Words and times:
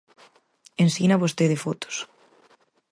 Ensina 0.83 1.21
vostede 1.23 1.61
fotos. 1.65 1.95